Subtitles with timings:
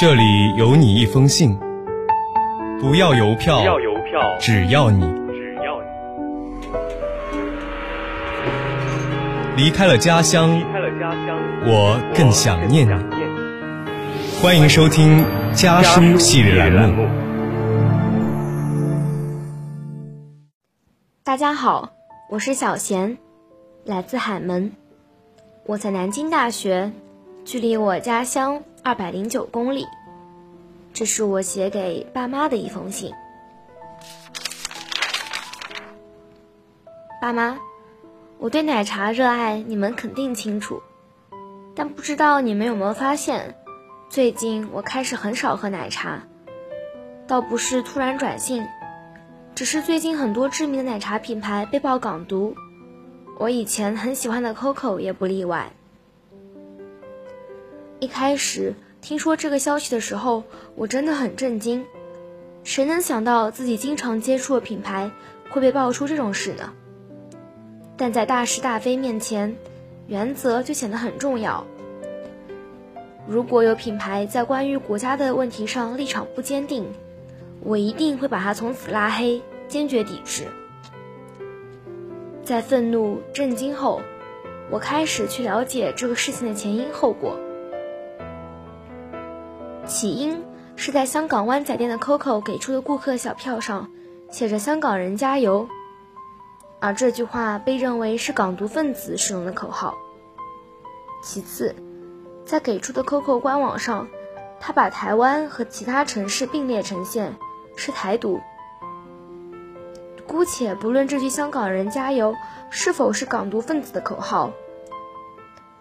[0.00, 1.58] 这里有你一封信，
[2.80, 5.82] 不要邮票，不要邮票，只要你只要
[9.56, 12.90] 你离开了家乡离，开了家乡，我更想念你。
[12.90, 13.38] 想念你。
[14.40, 17.04] 欢迎收听家书系列栏目。
[21.24, 21.90] 大家好，
[22.30, 23.18] 我是小贤，
[23.84, 24.70] 来自海门。
[25.66, 26.92] 我在南京大学，
[27.44, 29.84] 距离我家乡二百零九公里。
[30.92, 33.12] 这是我写给爸妈的一封信。
[37.20, 37.58] 爸妈，
[38.38, 40.82] 我对奶茶热爱，你们肯定清楚。
[41.74, 43.54] 但不知道你们有没有发现，
[44.08, 46.22] 最近我开始很少喝奶茶，
[47.26, 48.66] 倒不是突然转性。
[49.54, 52.54] 只是最近很多知名的奶茶品牌被曝港独，
[53.38, 55.72] 我以前很喜欢的 COCO 也不例外。
[57.98, 61.86] 一开始听说这个消息的时候，我真的很震惊，
[62.64, 65.10] 谁能想到自己经常接触的品牌
[65.50, 66.72] 会被爆出这种事呢？
[67.96, 69.56] 但在大是大非面前，
[70.06, 71.66] 原则就显得很重要。
[73.26, 76.86] 如果有品牌在关于国家的问题上立场不坚定，
[77.60, 80.44] 我一定会把它从此拉黑，坚决抵制。
[82.44, 84.00] 在愤怒、震惊后，
[84.70, 87.38] 我开始去了解这个事情的前因后果。
[89.88, 90.44] 起因
[90.76, 93.90] 是在香港湾仔店的 COCO 给出的顾客小票上
[94.30, 95.68] 写着“香港人加油”，
[96.78, 99.96] 而这句话被认为是港独分子使用的口号。
[101.22, 101.74] 其次，
[102.44, 104.06] 在给出的 COCO 官网上，
[104.60, 107.34] 他把台湾和其他城市并列呈现。
[107.80, 108.40] 是台独。
[110.26, 112.34] 姑且不论这句“香港人加油”
[112.70, 114.50] 是否是港独分子的口号，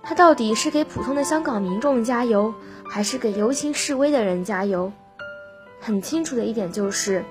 [0.08, 2.54] 它到底是给普通的香港民众加油，
[2.90, 4.94] 还是给游行示威的人加油？
[5.82, 7.26] 很清楚的一点就是，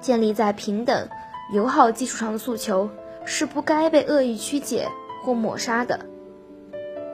[0.00, 1.06] 建立在平等、
[1.52, 2.88] 友好基础上的诉求
[3.26, 4.88] 是不该被恶意曲解
[5.22, 6.00] 或抹杀的。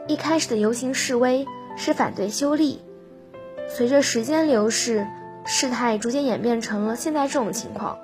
[0.06, 1.44] 一开始的游行示威
[1.76, 2.80] 是反对修例，
[3.68, 5.04] 随着时间流逝。
[5.44, 7.98] 事态逐渐演变成了现在这种情况。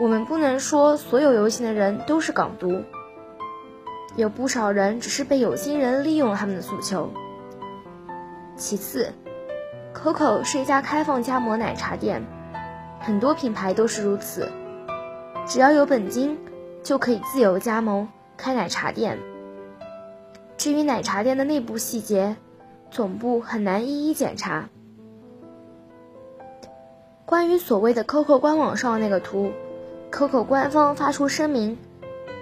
[0.00, 2.82] 我们不能说所有游行的人都是港独，
[4.16, 7.10] 有不少人只是被有心人利用了他们的诉求。
[8.56, 9.12] 其次
[9.92, 12.24] ，COCO 是一家开放加盟奶茶店，
[13.00, 14.48] 很多品牌都是如此，
[15.46, 16.38] 只要有本金
[16.82, 19.18] 就可以自由加盟开奶茶店。
[20.56, 22.36] 至于奶茶店的内部细节，
[22.90, 24.68] 总部很难一一检查。
[27.26, 29.50] 关于所谓的 COCO 官网上那个图
[30.12, 31.76] ，COCO 官方发出声明，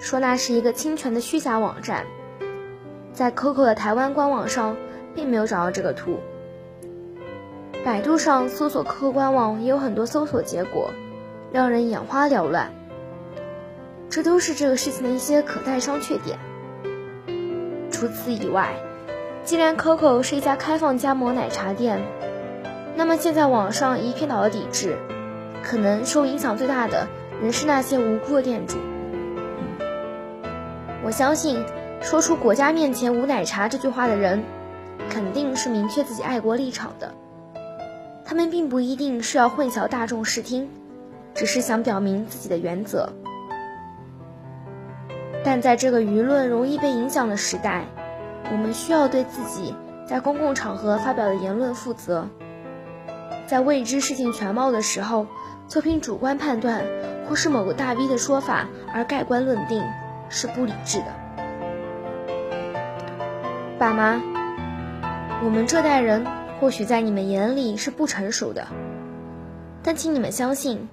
[0.03, 2.07] 说那是一个侵权的虚假网站。
[3.13, 4.77] 在 COCO 的台湾官网上，
[5.15, 6.19] 并没有找到这个图。
[7.85, 10.91] 百度上搜索 COCO 官网也有很多搜索结果，
[11.53, 12.73] 让人眼花缭乱。
[14.11, 16.37] 这都是这个事情的一些可待商榷点。
[17.93, 18.75] 除此以外，
[19.45, 22.03] 既然 COCO 是一家开放加盟奶茶店，
[22.97, 24.99] 那么现在网上一片倒的抵制，
[25.63, 27.07] 可能受影响最大的
[27.41, 28.79] 仍是那些无辜的店主。
[31.05, 31.65] 我相信，
[32.01, 34.45] 说出“国家面前无奶茶”这句话的人，
[35.11, 37.13] 肯定是明确自己爱国立场的。
[38.25, 40.71] 他们并不一定是要混淆大众视听，
[41.35, 43.13] 只是想表明自己的原则。
[45.45, 47.85] 但在这个舆论容易被影响的时代，
[48.53, 49.75] 我们需要对自己
[50.07, 52.29] 在公共场合发表的言论负责。
[53.49, 55.27] 在未知事情全貌的时候，
[55.67, 56.85] 就凭主观判断
[57.29, 59.83] 或是某个大 V 的说法而盖棺论定，
[60.33, 61.05] 是不理智的。
[63.79, 64.21] 爸妈，
[65.45, 66.27] 我们这代人
[66.59, 68.67] 或许在你们眼里是不成熟的，
[69.83, 70.89] 但请你们相信，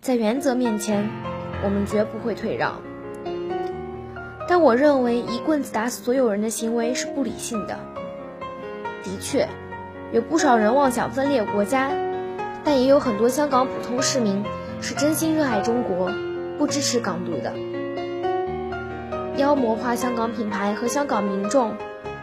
[0.00, 1.08] 在原则面前，
[1.64, 2.80] 我们绝不会退让。
[4.46, 7.76] 但我认为一棍子打死所有人的行为是不理性的。
[9.02, 9.48] 的确。
[10.12, 11.90] 有不少人妄想分裂国家，
[12.62, 14.44] 但也有很多香港普通市民
[14.80, 16.08] 是真心热爱中国，
[16.58, 17.52] 不支持港独的。
[19.36, 21.76] 妖魔化香港品牌和香港民众，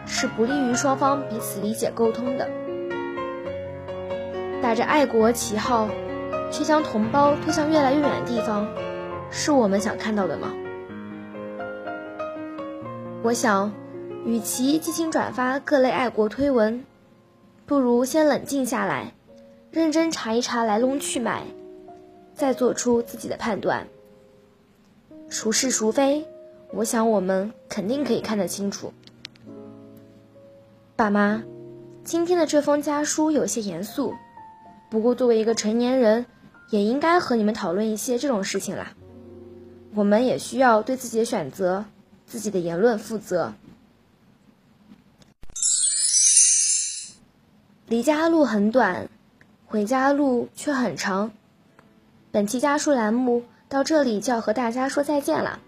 [0.08, 2.50] 是不利于双方彼此理解沟通的。
[4.64, 5.88] 打着爱国旗号，
[6.52, 8.68] 却将同胞推向越来越远的地方，
[9.30, 10.52] 是我们想看到的吗？
[13.22, 13.72] 我想，
[14.26, 16.84] 与其进行转发各类爱国推文。
[17.68, 19.14] 不如先冷静下来，
[19.70, 21.44] 认真查一查来龙去脉，
[22.34, 23.88] 再做出自己的判断。
[25.30, 26.28] 孰是孰非，
[26.76, 28.94] 我想我们肯定可以看得清楚。
[30.96, 31.44] 爸妈，
[32.04, 34.16] 今天的这封家书有些严肃，
[34.90, 36.26] 不过作为一个成年人，
[36.72, 38.94] 也应该和你们讨论一些这种事情啦。
[39.94, 41.86] 我们也需要对自己的选择、
[42.26, 43.54] 自己的言论负责。
[47.86, 49.10] 离家路很短，
[49.68, 51.32] 回家路却很长。
[52.32, 55.60] 本期家书栏目到这里就要和大家说再见了。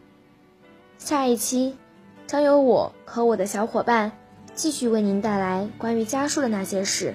[1.06, 1.78] 下一期
[2.26, 4.12] 将由我和我的小伙伴。
[4.56, 7.14] 继续为您带来关于家书的那些事。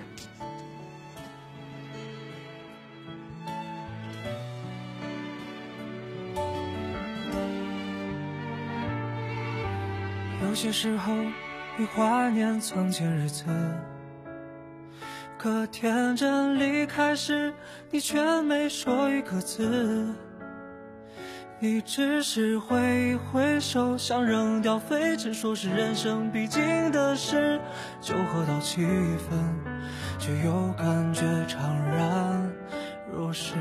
[10.44, 11.12] 有些时候，
[11.76, 13.44] 你怀念从前日子，
[15.36, 17.52] 可天真离开时，
[17.90, 20.14] 你却没说一个字。
[21.62, 27.60] 你只是挥一挥手，想扔掉废纸，说是人生必经的事。
[28.00, 29.38] 酒喝到七分，
[30.18, 31.58] 却又感觉怅
[31.94, 32.50] 然
[33.12, 33.56] 若失。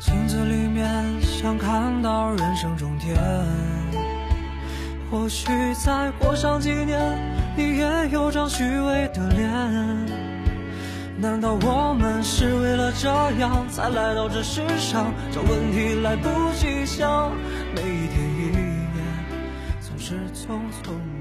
[0.00, 3.16] 镜子里面想看到人生终点，
[5.08, 5.46] 或许
[5.84, 7.16] 再过上几年，
[7.56, 10.26] 你也有张虚伪的脸。
[11.18, 11.85] 难道我
[12.22, 13.08] 是为了这
[13.38, 15.12] 样才来到这世上？
[15.32, 17.32] 这问题来不及想，
[17.74, 18.64] 每一天一年
[19.80, 21.15] 总是匆匆。